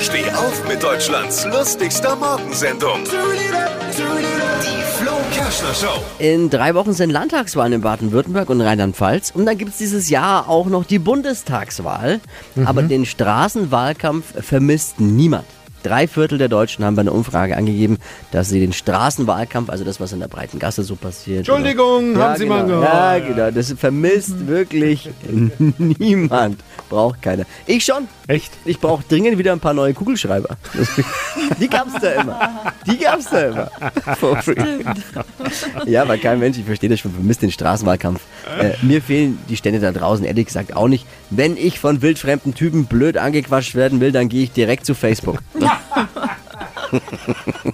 Steh 0.00 0.30
auf 0.30 0.66
mit 0.68 0.82
Deutschlands 0.82 1.44
lustigster 1.46 2.16
Morgensendung. 2.16 3.00
Die 3.04 4.82
Flo 5.02 5.12
Kerschner 5.32 5.74
Show. 5.74 6.02
In 6.18 6.50
drei 6.50 6.74
Wochen 6.74 6.92
sind 6.92 7.10
Landtagswahlen 7.10 7.72
in 7.74 7.80
Baden-Württemberg 7.80 8.48
und 8.50 8.60
Rheinland-Pfalz. 8.60 9.32
Und 9.34 9.46
dann 9.46 9.58
gibt 9.58 9.72
es 9.72 9.78
dieses 9.78 10.08
Jahr 10.10 10.48
auch 10.48 10.66
noch 10.66 10.84
die 10.84 10.98
Bundestagswahl. 10.98 12.20
Aber 12.64 12.82
den 12.82 13.04
Straßenwahlkampf 13.06 14.24
vermisst 14.44 15.00
niemand. 15.00 15.44
Drei 15.82 16.08
Viertel 16.08 16.38
der 16.38 16.48
Deutschen 16.48 16.82
haben 16.82 16.96
bei 16.96 17.00
einer 17.02 17.12
Umfrage 17.12 17.58
angegeben, 17.58 17.98
dass 18.30 18.48
sie 18.48 18.58
den 18.58 18.72
Straßenwahlkampf, 18.72 19.68
also 19.68 19.84
das, 19.84 20.00
was 20.00 20.12
in 20.12 20.20
der 20.20 20.28
breiten 20.28 20.58
Gasse 20.58 20.82
so 20.82 20.96
passiert. 20.96 21.40
Entschuldigung, 21.40 22.12
oder- 22.14 22.24
haben 22.30 22.36
Sie 22.38 22.44
genau, 22.44 22.56
mal 22.56 22.66
gehört. 22.66 22.84
Ja, 22.94 23.18
genau. 23.18 23.50
Das 23.50 23.74
vermisst 23.78 24.46
wirklich 24.46 25.10
niemand. 25.78 26.60
Braucht 26.94 27.22
keiner. 27.22 27.44
Ich 27.66 27.84
schon. 27.84 28.06
Echt? 28.28 28.52
Ich 28.64 28.78
brauche 28.78 29.02
dringend 29.08 29.36
wieder 29.36 29.50
ein 29.50 29.58
paar 29.58 29.74
neue 29.74 29.94
Kugelschreiber. 29.94 30.56
Die 31.60 31.68
gab's 31.68 31.94
da 32.00 32.12
immer. 32.12 32.72
Die 32.86 32.98
gab's 32.98 33.30
da 33.30 33.48
immer. 33.48 33.68
For 34.16 34.40
free. 34.40 34.84
Ja, 35.86 36.06
weil 36.06 36.18
kein 36.18 36.38
Mensch, 36.38 36.56
ich 36.56 36.64
verstehe 36.64 36.88
das 36.88 37.00
schon, 37.00 37.12
vermisst 37.12 37.42
den 37.42 37.50
Straßenwahlkampf. 37.50 38.20
Äh, 38.60 38.74
mir 38.82 39.02
fehlen 39.02 39.40
die 39.48 39.56
Stände 39.56 39.80
da 39.80 39.90
draußen, 39.90 40.24
ehrlich 40.24 40.46
gesagt, 40.46 40.76
auch 40.76 40.86
nicht. 40.86 41.04
Wenn 41.30 41.56
ich 41.56 41.80
von 41.80 42.00
wildfremden 42.00 42.54
Typen 42.54 42.86
blöd 42.86 43.16
angequatscht 43.16 43.74
werden 43.74 43.98
will, 43.98 44.12
dann 44.12 44.28
gehe 44.28 44.44
ich 44.44 44.52
direkt 44.52 44.86
zu 44.86 44.94
Facebook. 44.94 45.40